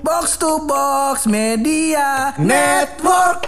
[0.00, 3.44] Box to Box Media Network.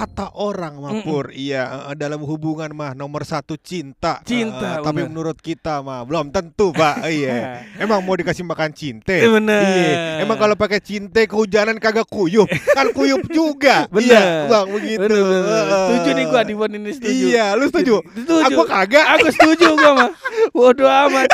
[0.00, 4.24] kata orang mah Pur, iya eh, dalam hubungan mah nomor satu cinta.
[4.24, 7.04] Cinta, Eh, tapi menurut kita mah belum tentu pak.
[7.12, 7.68] iya.
[7.76, 9.12] Emang mau dikasih makan cinte?
[9.12, 9.60] Eh, bener.
[9.60, 10.24] Iya.
[10.24, 13.84] Emang kalau pakai cinte kehujanan kagak kuyup, kan kuyup juga.
[13.92, 14.08] Bener.
[14.10, 15.00] Iya, bang begitu.
[15.04, 15.44] Bener, bener.
[15.44, 17.24] Eh, Setuju nih gua di ini setuju.
[17.28, 17.94] Iya, lu setuju?
[18.16, 18.44] Setuju.
[18.48, 19.06] Aku kagak.
[19.20, 20.10] Aku setuju gua mah.
[20.56, 21.28] Bodoh amat.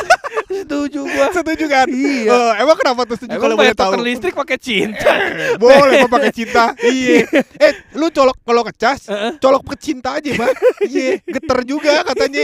[0.67, 1.25] Setuju gua.
[1.39, 1.87] setuju kan?
[1.87, 2.27] Iya.
[2.27, 4.03] Eh, emang kenapa tuh setuju kalau boleh tahu?
[4.03, 5.15] listrik pakai cinta.
[5.63, 6.75] Boleh kok pakai cinta.
[6.83, 7.23] Iya.
[7.57, 9.07] Eh, lu colok kalau ngecas,
[9.39, 10.51] colok pakai cinta aja, Pak.
[10.83, 12.43] Iya, geter juga katanya.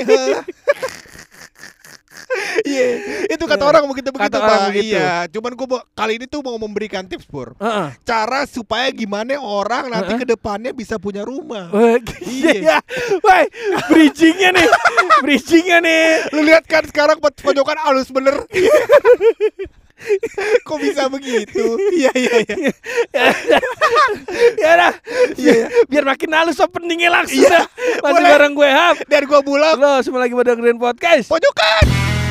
[2.63, 2.85] Iya,
[3.27, 4.59] itu kata orang begitu begitu, Kata Pak.
[4.70, 4.95] begitu.
[4.95, 7.58] Iya, cuman gua mau- kali ini tuh mau memberikan tips, Pur.
[7.58, 7.88] Heeh.
[8.02, 10.21] Cara supaya gimana orang nanti Heeh.
[10.21, 11.68] ke depannya bisa punya rumah.
[11.73, 12.54] Iya.
[12.63, 12.77] Iya.
[13.20, 13.44] Wah,
[13.88, 14.68] bridgingnya nih.
[15.20, 16.04] Bridgingnya nih.
[16.31, 18.35] Lu lihat kan sekarang poj- pojokan halus bener.
[20.67, 21.77] Kok bisa begitu?
[21.93, 22.71] Iya, iya, iya.
[24.63, 24.93] ya dah.
[25.37, 25.68] Iya.
[25.87, 27.68] Biar makin halus openingnya langsung Iya.
[28.01, 28.95] Masih bareng gue Hap.
[29.07, 31.27] Dan gua bulak Lo semua lagi pada dengerin podcast.
[31.29, 32.23] pojokan.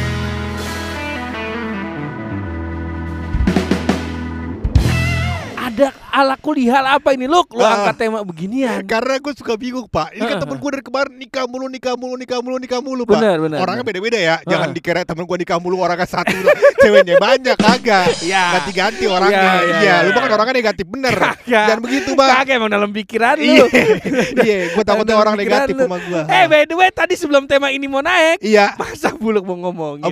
[6.13, 7.57] Ala kulihal apa ini Luk?
[7.57, 7.81] Lu Ah.
[7.81, 8.85] angkat tema beginian.
[8.85, 10.43] Karena gue suka bingung pak Ini kan Heeh.
[10.45, 13.59] temen gue dari kemarin nikah mulu, nikah mulu, nikah mulu, nikah mulu pak Benar, benar,
[13.59, 16.37] Orangnya beda-beda ya Jangan dikira temen gue nikah mulu orangnya satu.
[16.83, 18.45] Ceweknya banyak, kagak Iya.
[18.61, 20.19] Ganti-ganti orangnya Iya, Iya, iya, lu iya.
[20.19, 21.15] kan orangnya negatif bener.
[21.43, 23.47] Jangan begitu pak Kagak emang dalam pikiran lu.
[23.49, 23.65] Iya,
[24.47, 25.83] iya gue takutnya orang negatif lu.
[25.89, 29.43] sama gue Eh by the way tadi sebelum tema ini mau naik Iya Masa buluk
[29.43, 30.05] mau ngomongin?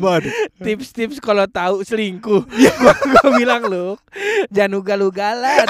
[0.56, 2.42] Tips-tips kalau tahu selingkuh
[2.80, 3.98] gua, gua bilang lu
[4.48, 5.66] Jangan ugal-ugalan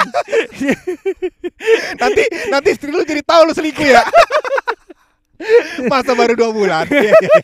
[1.97, 4.03] Nanti nanti istri lu jadi tahu lu selingkuh ya
[5.83, 7.37] Masa baru dua bulan Iya, iya.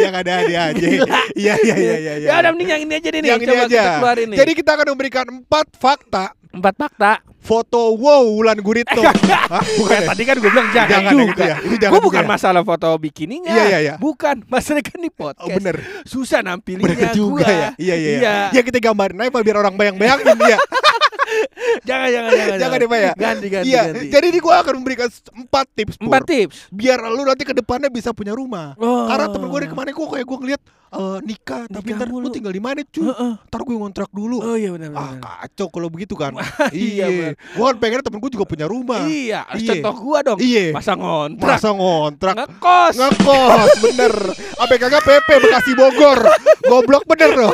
[0.00, 1.04] Yang ada dia aja Iya,
[1.36, 2.28] iya, iya, iya iya.
[2.32, 4.38] Ya udah mending yang ini aja deh nih Yang ini Coba aja kita keluarin nih
[4.40, 7.12] Jadi kita akan memberikan empat fakta Empat fakta
[7.44, 10.08] Foto wow Wulan Guritno Hah, bukan Eh, ya?
[10.08, 11.28] tadi kan gue bilang jangan, Jangan juga.
[11.28, 11.56] gitu ya.
[11.60, 12.28] Itu jangan Gue juga bukan ya.
[12.32, 13.52] masalah foto bikininya.
[13.52, 13.94] Iya, iya, iya.
[14.00, 14.36] Bukan.
[14.48, 15.44] Masalah kan di podcast.
[15.44, 15.76] Oh, bener.
[16.02, 17.52] Susah nampilinnya Bener juga gua.
[17.52, 17.68] ya.
[17.76, 18.08] Iya iya.
[18.16, 18.16] Iya.
[18.16, 18.34] iya.
[18.50, 20.56] Ya kita gambarin aja biar orang bayang-bayangin dia.
[21.82, 22.56] Jangan jangan jangan.
[22.58, 23.12] Jangan deh Pak ya.
[23.14, 23.82] Ganti ganti Iya.
[23.88, 24.06] ganti.
[24.08, 26.06] Jadi ini gua akan memberikan empat tips Pur.
[26.08, 26.56] Empat tips.
[26.68, 28.72] Biar lu nanti ke depannya bisa punya rumah.
[28.76, 29.06] Oh.
[29.06, 30.62] Karena temen gue dari kemarin kok kayak gue ngeliat
[30.94, 33.02] eh, nikah, tapi Nikah ntar lu tinggal di mana cuy?
[33.02, 33.32] Heeh.
[33.44, 34.36] Ntar gue ngontrak dulu.
[34.38, 35.12] Oh iya benar Ah
[35.42, 36.30] kacau kalau begitu kan.
[36.70, 37.34] Iya, bener.
[37.34, 39.02] Gue kan pengen temen gue juga punya rumah.
[39.02, 39.82] Iya, Iya.
[39.82, 40.38] contoh gua dong.
[40.38, 40.70] Iya.
[40.70, 41.50] Masa ngontrak.
[41.50, 42.34] Masa ngontrak?
[42.36, 42.94] Ngekos.
[42.94, 44.14] Ngekos bener.
[44.54, 46.18] Apa kagak PP Bekasi Bogor.
[46.70, 47.52] Goblok bener loh.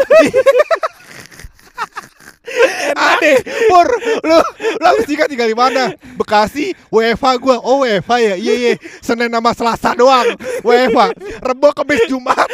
[2.91, 3.38] Aneh,
[3.71, 3.88] Pur,
[4.27, 5.94] lu lu habis nikah tinggal di mana?
[6.19, 7.56] Bekasi, WFH gua.
[7.62, 8.34] Oh, WFH ya.
[8.37, 8.72] Iya, iya.
[9.00, 10.27] Senin sama Selasa doang.
[10.66, 11.00] WFH.
[11.41, 12.49] Rebo Kamis Jumat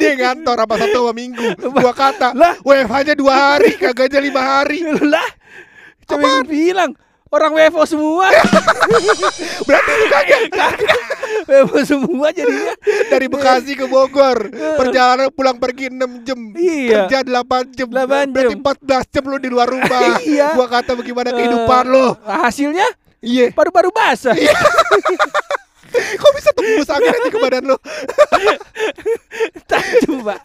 [0.00, 1.46] dia ngantor apa Sabtu sama Minggu.
[1.60, 2.56] Gua kata, Lah.
[2.64, 4.80] WFH-nya dua hari, kagaknya lima hari.
[5.02, 5.28] lah.
[6.08, 6.92] Coba bilang
[7.32, 8.28] orang WFO semua.
[9.66, 10.42] Berarti lu kagak
[11.48, 12.74] WFO semua jadinya.
[13.08, 14.52] dari Bekasi ke Bogor.
[14.80, 16.38] Perjalanan pulang pergi 6 jam.
[16.52, 17.08] Iya.
[17.08, 17.88] Kerja 8 jam.
[17.88, 18.60] 8 Berarti jam.
[18.62, 20.20] 14 jam lu di luar rumah.
[20.22, 20.52] Iya.
[20.52, 22.06] Gua kata bagaimana kehidupan Eh, lo.
[22.22, 22.86] Hasilnya
[23.18, 23.50] Iya.
[23.50, 24.34] baru-baru basah.
[25.92, 27.76] Kok bisa tembus angin aja ke badan lo?
[29.70, 30.38] tajam pak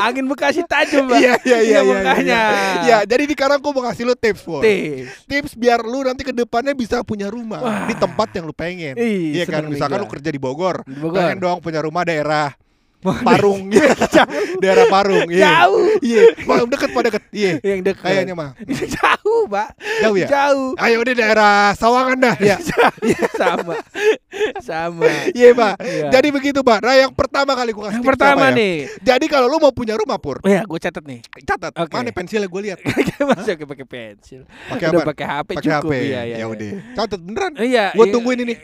[0.00, 1.80] angin bekasi tajam pak Iya iya iya iya.
[1.82, 2.40] makanya
[2.86, 6.32] Iya, jadi di sekarang gua mau kasih lu tips, tips Tips biar lu nanti ke
[6.32, 7.84] depannya bisa punya rumah Wah.
[7.86, 8.96] di tempat yang lu pengen.
[8.96, 10.04] Iya kan, misalkan gua.
[10.04, 11.20] lu kerja di Bogor, Di Bogor.
[11.20, 12.52] pengen dong punya rumah daerah
[13.22, 13.92] Parung, iya.
[14.58, 15.62] daerah Parung, iya.
[15.62, 15.86] Jauh.
[16.02, 17.50] Iya, Wah, deket pada deket, iya.
[17.62, 18.50] yang dekat Kayaknya mah.
[18.96, 19.68] jauh pak
[20.02, 20.26] Jauh ya?
[20.28, 22.56] jauh Ayo deh daerah Sawangan dah, ya.
[23.40, 23.76] sama
[24.60, 25.74] sama Iya pak.
[25.80, 26.08] Iya.
[26.12, 26.84] Jadi begitu pak.
[26.84, 28.58] Nah yang pertama kali gua kasih yang pertama apa ya?
[28.58, 31.72] nih Jadi kalau lu mau punya rumah pur, oh ya gue catat nih catat.
[31.76, 31.92] Oke.
[31.94, 32.78] Mana pensilnya gue lihat.
[33.26, 35.08] masih oke pakai pensil Pakai udah apa?
[35.12, 35.92] pakai HP Pakai cukup HP.
[35.96, 36.46] iya iya ya iya.
[36.46, 36.70] udah.
[36.94, 37.52] Catat beneran.
[37.60, 38.12] iya Gua iya.
[38.12, 38.54] tungguin ini.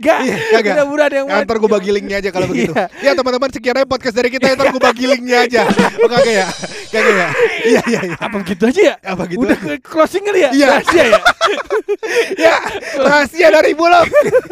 [0.00, 0.36] Gak, Iya,
[0.74, 2.72] udah buruan yang Ya, ntar gue bagi linknya aja kalau begitu.
[2.72, 2.86] Iya.
[3.02, 4.52] Ya teman-teman sekian aja podcast dari kita.
[4.52, 5.62] Ntar gue bagi linknya aja.
[5.98, 6.46] Oh kagak ya?
[6.86, 7.28] Kagak ya?
[7.66, 8.16] Iya iya iya.
[8.16, 9.42] apa begitu aja ya Apa gitu?
[9.42, 10.66] udah ke closing kali ya Iya.
[10.72, 11.20] Rahasia ya
[12.46, 12.54] ya
[12.96, 14.06] rahasia dari Bulog.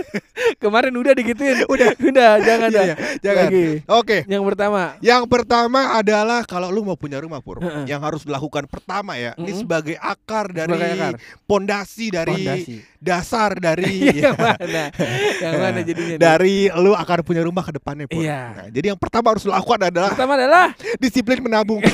[0.62, 1.94] kemarin udah digituin Udah.
[1.94, 2.96] udah jangan Iya, dah iya.
[3.22, 3.44] Jangan.
[3.46, 3.66] Lagi.
[3.86, 4.16] Oke.
[4.26, 7.86] yang pertama Yang pertama adalah kalau lu mau punya rumah pur, Heeh.
[7.86, 9.60] yang harus dilakukan pertama ya, ini Mm-mm.
[9.62, 10.74] sebagai akar dari
[11.44, 12.74] pondasi dari Pondasi.
[12.98, 14.90] dasar dari yang mana
[15.38, 18.18] yang mana jadinya dari lu akan punya rumah ke depannya pur.
[18.18, 18.40] Iya.
[18.50, 20.66] Nah, jadi yang pertama harus lu lakukan adalah pertama adalah
[20.98, 21.78] disiplin menabung.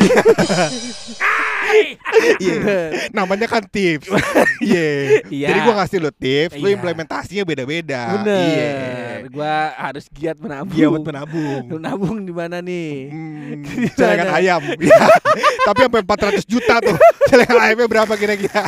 [2.41, 2.91] Iya.
[3.15, 4.11] Namanya kan tips.
[4.59, 5.23] Iya.
[5.31, 5.49] Iya.
[5.55, 6.77] Jadi gua ngasih lu tips, lu Iya.
[6.77, 8.03] implementasinya beda-beda.
[8.21, 8.43] Bener.
[8.43, 8.75] Iya.
[9.31, 10.75] Gua harus giat menabung.
[10.75, 11.63] Iya buat menabung.
[11.71, 12.91] Menabung di mana nih?
[13.11, 13.63] Hmm,
[13.99, 14.61] celengan ayam.
[14.83, 14.99] Iya.
[15.63, 16.97] Tapi sampai 400 juta tuh.
[17.31, 18.67] Celengan ayamnya berapa kira-kira?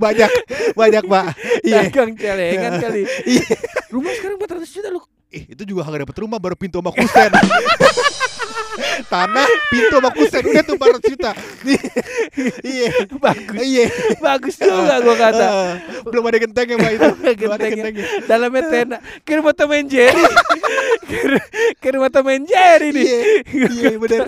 [0.00, 0.30] banyak,
[0.72, 1.26] banyak, Pak.
[1.66, 1.90] Iya.
[1.90, 3.02] Dagang celengan kali.
[3.28, 3.54] Iya.
[3.92, 5.00] Rumah sekarang 400 juta lu.
[5.26, 7.30] Ih, itu juga kagak dapet rumah baru pintu sama kusen.
[9.08, 11.30] Tanah, pintu sama kusen udah tuh 400 juta.
[12.62, 12.90] Iya.
[13.16, 13.58] Bagus.
[13.58, 13.86] Iya.
[14.20, 15.46] Bagus juga gua kata.
[15.56, 15.72] Eh,
[16.04, 17.08] belum ada gentengnya Pak itu.
[17.16, 17.76] Belum ada Gentengnya.
[17.90, 18.04] gentengnya.
[18.28, 18.98] Dalamnya tenda.
[19.24, 20.22] Kirim foto main Jerry.
[21.80, 23.08] Kirim foto main Jerry nih.
[23.48, 24.24] Iya, iya bener.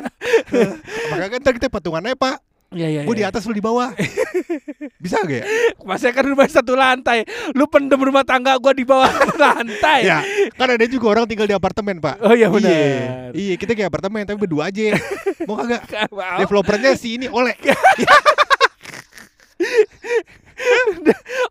[0.50, 0.70] Eh,
[1.12, 2.36] Makanya kan ntar kita patungannya Pak.
[2.68, 3.02] Iya iya.
[3.08, 3.32] Gue di iya.
[3.32, 3.96] atas lu di bawah.
[5.04, 5.44] Bisa gak ya?
[5.88, 7.24] Masa kan rumah satu lantai.
[7.56, 9.08] Lu pendem rumah tangga gua di bawah
[9.42, 10.04] lantai.
[10.04, 10.20] Ya,
[10.52, 12.20] kan ada juga orang tinggal di apartemen, Pak.
[12.20, 12.68] Oh iya benar.
[12.68, 15.00] Iya, iya kita kayak apartemen tapi berdua aja.
[15.48, 15.82] Mau kagak?
[16.44, 17.56] Developernya si ini oleh.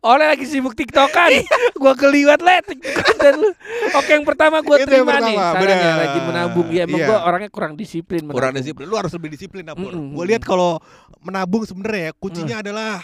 [0.02, 1.32] Oleh lagi sibuk tiktokan
[1.76, 3.50] Gua keliwat le tiktokan lu
[3.94, 5.96] Oke yang pertama yang terima nih pertama, Sarannya benar.
[5.98, 7.08] rajin menabung Ya emang Iya.
[7.08, 8.60] gua orangnya kurang disiplin Kurang menabung.
[8.60, 8.86] disiplin.
[8.86, 9.64] Lu harus lebih disiplin.
[9.88, 10.80] Gue lihat kalau
[11.20, 13.02] menabung sebenarnya ya kuncinya adalah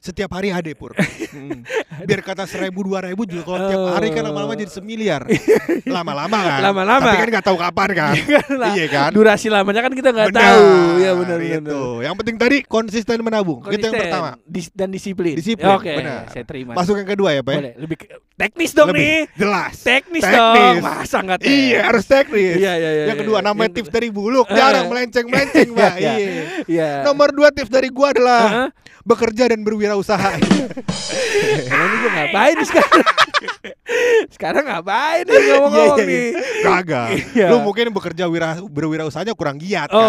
[0.00, 0.96] setiap hari ada pur
[1.30, 1.62] Mm.
[2.02, 5.22] biar kata seribu dua ribu juga kalau tiap hari kan lama-lama jadi semiliar
[5.86, 7.04] lama-lama kan Lama-lama.
[7.04, 8.12] tapi kan nggak tahu kapan kan
[8.58, 10.66] Lah, iya kan Durasi lamanya kan kita nggak tahu
[10.98, 14.88] Ya benar benar itu yang penting tadi konsisten menabung itu yang Konsisten, pertama dis- dan
[14.88, 15.34] disiplin.
[15.34, 16.26] Disiplin, Oke, benar.
[16.28, 16.72] saya terima.
[16.74, 17.58] masuk yang kedua ya pak ya?
[17.60, 17.96] Boleh, lebih
[18.34, 19.20] teknis dong Lebih nih.
[19.36, 20.34] jelas Teknis, Teknis.
[20.34, 20.74] dong.
[20.82, 21.62] Masa enggak teknis?
[21.62, 23.46] iya harus teknis Iya, iya, iya, yang kedua iya.
[23.46, 24.56] namanya Yang tips dari buluk Eh.
[24.56, 26.88] jarang melenceng melenceng pak Iya, iya Iya.
[27.02, 28.42] nomor dua tips dari gua adalah
[29.00, 30.30] bekerja dan berwirausaha
[31.66, 33.29] Emang ini gue ngapain sekarang?
[34.30, 36.26] Sekarang ngapain nih ngomong-ngomong Iya, iya, nih?
[36.30, 36.62] iya.
[36.62, 37.08] Kagak.
[37.30, 37.46] Iya.
[37.50, 40.00] Lu mungkin bekerja wira, berwirausahanya kurang giat Oh,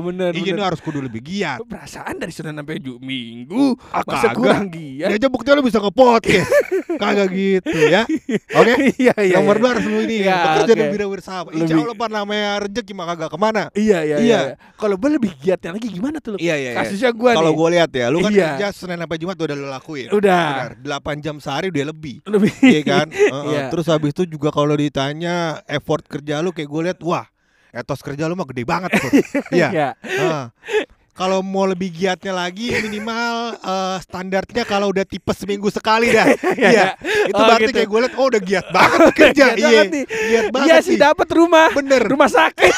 [0.00, 0.12] kali.
[0.12, 0.64] bener, Ini bener.
[0.66, 1.60] harus kudu lebih giat.
[1.62, 4.34] Perasaan dari Senin sampai Jumat Minggu Ah, masa kagak.
[4.36, 5.08] kurang giat?
[5.08, 6.50] Ya aja buktinya lu bisa nge-podcast.
[7.00, 8.02] Kagak gitu ya.
[8.52, 8.72] Oke.
[8.98, 9.34] Iya, iya.
[9.38, 9.62] Nomor iya.
[9.62, 10.74] dua harus lu ini Iya, bekerja oke.
[10.74, 11.40] dan berwirausaha.
[11.50, 13.62] Insya Lebih- Allah pan namanya rezeki mah kagak ke mana.
[13.72, 14.18] Iya, iya, iya.
[14.20, 14.40] Iya.
[14.74, 16.30] Kalau gue lebih giatnya lagi gimana tuh?
[16.30, 16.36] Lu?
[16.36, 16.78] Iya, iya, iya.
[16.78, 18.46] Kasusnya gue Kalau gue lihat ya, lu kan Iya.
[18.54, 20.08] kerja Senin sampai Jumat udah lu lakuin.
[20.10, 20.44] Udah.
[20.76, 21.00] Benar.
[21.00, 22.16] 8 jam sehari udah lebih.
[22.26, 22.52] lebih.
[22.70, 23.06] Iya kan?
[23.08, 23.44] Heeh.
[23.48, 23.62] Iya.
[23.68, 25.36] Terus habis itu juga kalau ditanya
[25.66, 27.26] effort kerja lu kayak gue lihat wah,
[27.70, 29.10] etos kerja lu mah gede banget tuh.
[29.58, 29.68] Iya.
[29.70, 29.88] Iya.
[30.22, 30.46] Ah.
[31.10, 36.24] Kalau mau lebih giatnya lagi minimal eh, standarnya kalau udah tipes seminggu sekali dah.
[36.56, 36.96] Iya.
[37.28, 37.76] Itu Oh, berarti gitu.
[37.76, 39.46] kayak gue liat oh udah giat banget kerja.
[39.52, 39.82] Giat Iya.
[40.06, 41.68] Giat banget Iya sih dapat rumah.
[41.70, 42.00] Bener.
[42.00, 42.74] Rumah sakit.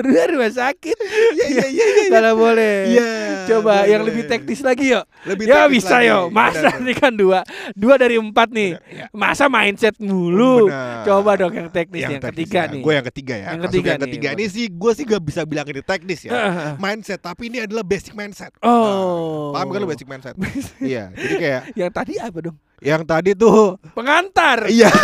[0.00, 0.96] Di rumah, sakit.
[1.36, 2.08] Iya iya iya iya.
[2.10, 2.74] Kalau boleh.
[2.90, 3.08] Iya,
[3.50, 4.12] Coba yang boleh.
[4.12, 5.04] lebih teknis lagi yuk.
[5.26, 6.10] Lebih ya teknis bisa lagi.
[6.10, 6.18] yo.
[6.30, 7.40] Masa Benar, ini kan dua,
[7.74, 8.70] dua dari empat nih.
[8.78, 9.06] Iya.
[9.10, 10.68] Masa mindset mulu.
[10.68, 11.04] Benar.
[11.06, 12.72] Coba dong yang teknis yang, teknis ketiga ya.
[12.72, 12.82] nih.
[12.82, 13.46] Gue yang ketiga ya.
[13.54, 16.30] Yang ketiga yang ketiga ini sih gue sih gak bisa bilang ini teknis ya.
[16.76, 18.52] Mindset tapi ini adalah basic mindset.
[18.62, 19.50] Oh.
[19.50, 20.34] Nah, paham kan lu basic mindset?
[20.82, 21.10] iya.
[21.14, 22.56] Jadi kayak Yang tadi apa dong?
[22.80, 24.64] yang tadi tuh Pengantar.
[24.72, 24.88] iya.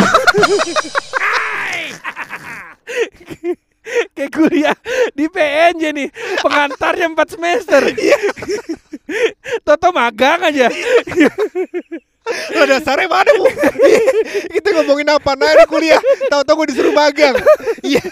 [4.15, 4.77] Kayak kuliah
[5.13, 6.09] di PNJ nih.
[6.43, 7.81] Pengantarnya 4 semester.
[7.93, 8.19] Iya.
[9.65, 10.67] Toto magang aja.
[12.27, 13.47] Lah dasarnya mana bu?
[14.53, 15.99] Kita ngomongin apa nah kuliah?
[16.27, 17.39] Tahu-tahu gue disuruh magang.
[17.79, 18.03] Iya.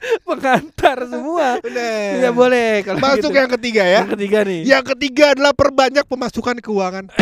[0.28, 1.60] Pengantar semua.
[1.60, 2.24] Bener.
[2.24, 3.40] Ya boleh kalau Masuk gitu.
[3.40, 4.00] yang ketiga ya.
[4.02, 4.60] Yang ketiga nih.
[4.64, 7.04] Yang ketiga adalah perbanyak pemasukan keuangan.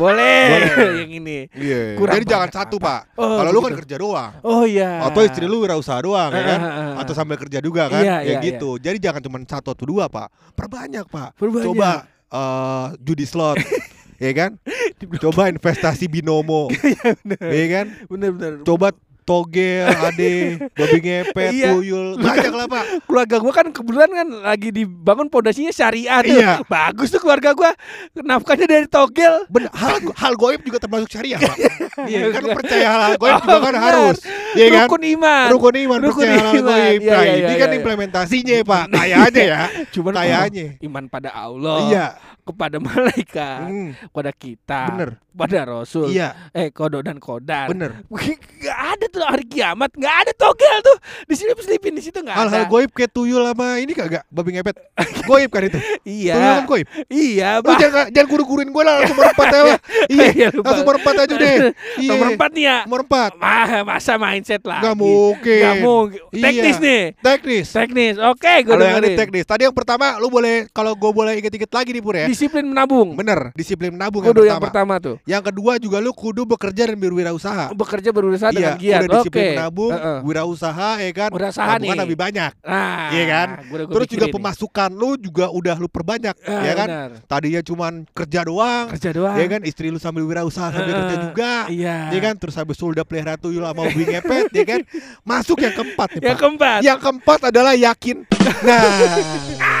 [0.00, 0.48] Boleh.
[0.48, 1.04] Boleh.
[1.04, 1.38] yang ini.
[1.52, 2.00] Iya.
[2.00, 2.88] Kurang Jadi jangan banyak satu apa.
[2.88, 3.00] pak.
[3.20, 3.80] Oh, Kalau lu kan begitu.
[3.84, 4.32] kerja doang.
[4.40, 5.04] Oh iya.
[5.04, 6.60] Atau istri lu wirausaha doang ya kan?
[6.60, 6.92] Ah, ah, ah.
[7.04, 8.00] Atau sambil kerja juga kan?
[8.00, 8.80] Iya, ya iya, gitu.
[8.80, 10.32] Jadi jangan cuma satu atau dua pak.
[10.56, 11.36] Perbanyak pak.
[11.36, 11.66] Perbanyak.
[11.68, 11.90] Coba
[12.32, 13.60] eh, judi slot.
[14.24, 14.56] ya kan?
[15.20, 16.72] Coba investasi binomo.
[17.44, 17.86] Iya kan?
[18.08, 18.52] Bener bener.
[18.64, 20.34] Coba togel, ade,
[20.70, 21.72] babi ngepet, Iya.
[21.72, 22.84] tuyul, banyak lah pak.
[23.04, 26.36] keluarga gua kan kebetulan kan lagi dibangun pondasinya syariah tuh.
[26.36, 26.52] Iya.
[26.62, 27.72] Bagus tuh keluarga gua.
[28.14, 29.48] Nafkahnya dari togel.
[29.48, 31.56] Bener, hal hal goib juga termasuk syariah pak.
[32.04, 32.54] Iya kan Iya.
[32.54, 34.18] percaya hal goib Oh, juga kan harus,
[34.52, 34.86] iya kan?
[34.86, 35.46] Rukun iman.
[35.50, 36.68] Rukun iman Rukun percaya hal iman.
[36.70, 37.00] goib.
[37.00, 37.76] Iya, Nah iya, ini iya, kan iya.
[37.76, 39.60] implementasinya pak, kayaknya ya,
[39.94, 40.66] Cuman kayaknya.
[40.80, 41.76] iman pada Allah.
[41.86, 42.04] Iya,
[42.44, 43.60] Kepada malaikat.
[43.64, 44.80] Hmm, Kepada kita.
[44.92, 46.12] bener, Pada Rasul.
[46.12, 47.72] iya, Eh kodok dan kodar.
[47.72, 48.04] bener.
[48.64, 50.96] Gak ada tuh hari kiamat, gak ada togel tuh.
[51.24, 52.40] Di sini selipin di situ gak ada.
[52.42, 54.76] Hal-hal goib kayak tuyul sama ini kagak, babi ngepet,
[55.24, 55.78] goib kan itu.
[56.04, 56.34] Iya.
[56.34, 56.86] Tuyul kan goib.
[57.06, 57.78] Iya, Lu Pak.
[57.78, 59.78] jangan jangan kuru-kuruin gue lah langsung merempat ya lah.
[60.14, 61.56] Iya, Iya, langsung merempat aja deh.
[62.02, 62.10] Iya.
[62.10, 62.76] Nomor empat nih ya.
[62.84, 63.30] Nomor empat.
[63.36, 64.80] Mah, masa mindset lah.
[64.82, 65.62] Nggak mungkin.
[65.62, 66.20] Gak mungkin.
[66.30, 66.42] Iya.
[66.44, 67.02] Teknis nih.
[67.16, 67.66] Teknis.
[67.70, 68.14] Teknis.
[68.18, 69.44] Oke, gue Kalau yang ini teknis.
[69.44, 72.26] Tadi yang pertama lu boleh kalau gue boleh inget-inget lagi nih Pur ya.
[72.26, 73.14] disiplin menabung.
[73.14, 74.98] Bener, disiplin menabung Kudu yang yang pertama.
[74.98, 75.16] pertama tuh.
[75.24, 77.70] Yang kedua juga lu kudu bekerja dan berwirausaha.
[77.72, 79.00] Bekerja berusaha dengan giat.
[79.00, 80.18] Iya, udah menabung, Heeh.
[80.22, 81.30] wirausaha ya kan.
[81.30, 81.92] Wirausaha nih.
[81.94, 82.52] lebih banyak.
[82.60, 83.48] Nah, Iya kan?
[83.62, 84.36] gua udah- gua Terus juga pikirin nih.
[84.36, 86.88] pemasukan lu juga udah lu perbanyak, Ah, ya kan?
[86.88, 87.10] benar.
[87.24, 89.34] Tadinya cuman kerja doang, Kerja doang.
[89.34, 89.60] ya kan?
[89.62, 91.96] Istri lu sambil wirausaha sambil kerja juga, Iya.
[92.10, 92.34] ya kan?
[92.34, 94.80] Terus habis itu udah pelihara tuyul sama ubi ngepet, ya kan?
[95.22, 96.80] Masuk yang keempat nih, Yang keempat.
[96.80, 98.16] Yang keempat adalah yakin.
[98.62, 98.80] Nah,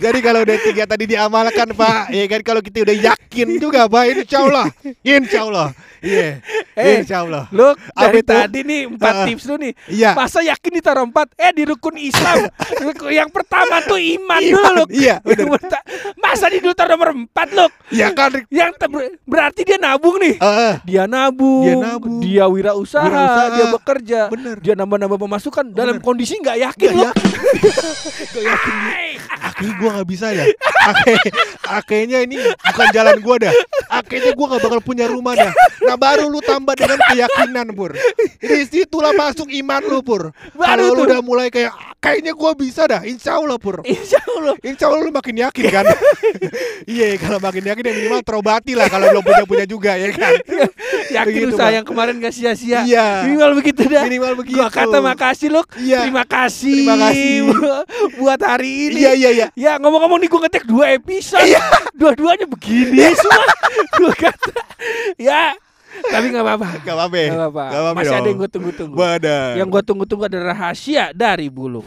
[0.00, 2.40] jadi kalau udah tiga tadi diamalkan Pak, ya kan?
[2.40, 4.66] Kalau kita udah yakin juga Pak, insya Allah,
[5.00, 5.68] insya Allah,
[6.00, 6.40] iya,
[6.72, 7.44] Eh, insya Allah.
[7.50, 8.32] Lu dari itu?
[8.32, 9.26] tadi nih empat Heeh.
[9.28, 9.72] tips lu nih.
[9.86, 10.10] Iya.
[10.14, 11.36] Masa yakin ditaruh empat?
[11.36, 12.48] Eh di rukun Islam
[13.12, 14.84] yang pertama tuh iman, Iman, dulu.
[14.88, 15.84] Iya, perta-
[16.16, 17.66] Masa di dulu taruh nomor empat lu?
[17.90, 18.32] Ya kan?
[18.48, 18.72] Yang
[19.22, 20.36] berarti dia nabung nih.
[20.36, 20.74] Heeh.
[20.86, 22.18] Dia nabung, Dia nabung.
[22.18, 23.52] dia wirausaha, Wirausaha.
[23.52, 24.56] dia bekerja, Bener.
[24.58, 26.06] dia nambah-nambah pemasukan dalam Bener.
[26.06, 27.02] kondisi nggak yakin Gak lu.
[27.04, 27.28] yakin.
[28.30, 29.09] Gak yakin.
[29.60, 30.48] Akhirnya gue gak bisa dah.
[31.70, 33.54] Akhirnya, ini bukan jalan gue dah.
[33.92, 35.52] Akhirnya gue gak bakal punya rumah dah.
[35.84, 37.92] Nah baru lu tambah dengan keyakinan pur.
[38.40, 40.32] Di situlah masuk iman lu pur.
[40.56, 43.04] Kalau lu udah mulai kayak kayaknya gue bisa dah.
[43.04, 43.84] Insya Allah pur.
[43.84, 44.56] Insya Allah.
[44.64, 45.84] Insya Allah lu makin yakin kan.
[46.90, 50.32] Iya kalau makin yakin ya minimal terobati lah kalau belum punya punya juga ya kan.
[51.16, 51.74] Yakin Begitu, usaha Pak.
[51.74, 52.80] yang kemarin gak sia-sia.
[52.82, 53.06] Iya.
[53.24, 54.02] Minimal begitu dah.
[54.04, 54.56] Minimal begitu.
[54.56, 55.62] Gua kata makasih lu.
[55.76, 55.98] Iya.
[56.02, 56.76] Terima kasih.
[56.76, 57.30] Terima kasih.
[57.44, 57.84] bu-
[58.20, 59.00] buat hari ini.
[59.00, 59.46] Iya iya iya.
[59.52, 61.44] Ya ngomong-ngomong nih gue ngetek dua episode
[61.92, 63.44] Dua-duanya begini semua
[63.98, 64.52] Gue kata
[65.16, 65.52] Ya
[66.02, 67.18] Tapi gak apa-apa Gak apa-apa.
[67.28, 67.40] Gak
[67.76, 68.26] apa-apa Masih ada dong.
[68.26, 69.52] yang gue tunggu-tunggu Badan.
[69.56, 71.82] Yang gue tunggu-tunggu adalah rahasia dari bulu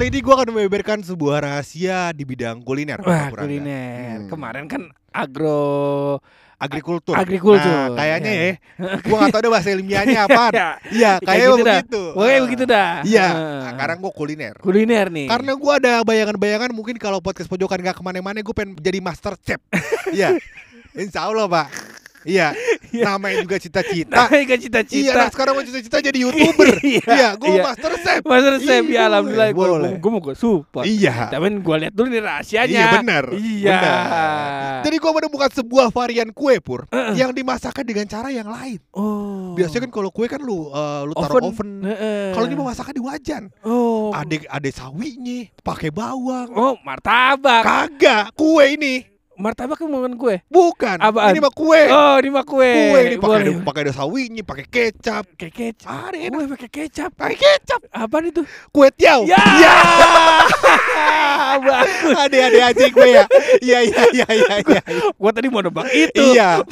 [0.00, 3.04] Kali ini gue akan membeberkan sebuah rahasia di bidang kuliner.
[3.04, 3.44] Wah Puranda.
[3.44, 4.28] kuliner Hmm.
[4.32, 6.16] Kemarin kan agro
[6.56, 7.12] Agrikultur.
[7.12, 7.68] Agrikultur.
[7.68, 8.40] Nah, kayaknya Ya.
[8.40, 8.54] ya.
[8.96, 10.44] Gue gak tau deh bahasa ilmiahnya apa.
[10.56, 12.02] Ya, Iya, kayak kayaknya gitu begitu.
[12.16, 12.44] Pokoknya Ah.
[12.48, 13.20] begitu dah Iya.
[13.20, 13.32] Ah.
[13.36, 14.54] Nah, sekarang gue kuliner.
[14.56, 18.80] Kuliner nih Karena gue ada bayangan-bayangan mungkin kalau podcast pojokan gak ke mana-mana gue pengen
[18.80, 19.60] jadi master chef.
[20.16, 20.40] Iya.
[20.96, 21.68] Insya Allah pak.
[22.24, 22.56] Iya.
[22.92, 24.14] Namanya juga cita-cita.
[24.26, 26.68] Namanya Iya, cita-cita nah sekarang gue cita-cita jadi youtuber.
[26.80, 27.62] Iya, Iya, gue iya.
[27.62, 28.20] master chef.
[28.26, 29.66] Master Chef Iya, ya alhamdulillah gue
[30.00, 30.84] gue mau gue support.
[30.84, 31.30] Iya.
[31.30, 32.72] Tapi gue lihat dulu nih rahasianya.
[32.72, 33.24] Iya benar.
[33.36, 33.78] Iya.
[33.78, 34.80] benar.
[34.86, 37.14] Jadi gue menemukan sebuah varian kue pur Heeh.
[37.20, 38.80] yang dimasakkan dengan cara yang lain.
[38.96, 39.52] oh.
[39.54, 41.84] Biasanya kan kalau kue kan lu uh, lu taruh oven.
[41.84, 42.32] Heeh.
[42.34, 43.42] Kalau ini mau di wajan.
[43.66, 44.10] Oh.
[44.14, 46.48] Ada ada sawinya, pakai bawang.
[46.54, 47.62] Oh, martabak.
[47.62, 49.09] Kagak, kue ini.
[49.40, 50.36] Martabak kan bukan kue.
[50.52, 51.00] Bukan.
[51.00, 51.32] Apaan?
[51.32, 51.82] Ini mah kue.
[51.88, 52.72] Oh, ini mah kue.
[52.92, 55.24] Kue ini pakai ada, pakai ada sawinya, pakai kecap.
[55.40, 56.12] Kayak kecap.
[56.12, 56.36] Ada enak.
[56.36, 57.10] Kue pakai kecap.
[57.16, 57.80] Pakai kecap.
[57.88, 58.44] Apaan itu?
[58.68, 59.24] Kue tiaw.
[59.24, 59.40] Ya.
[59.60, 59.76] Ya.
[61.60, 62.16] Bagus.
[62.16, 63.24] Ada-ada aja gue ya.
[63.60, 64.80] Iya iya iya iya iya.
[65.18, 66.36] Gua tadi mau nebak itu.
[66.36, 66.62] Iya.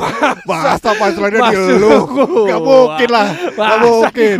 [0.46, 1.98] Bahasa panselannya di lu.
[2.46, 3.28] Gak mungkin lah.
[3.52, 4.36] Gak mungkin.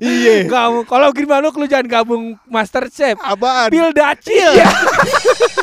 [0.00, 0.34] Iya.
[0.46, 3.18] Kamu kalau gimana lu jangan gabung Master Chef.
[3.20, 3.68] Apaan?
[3.72, 4.52] Pil dacil.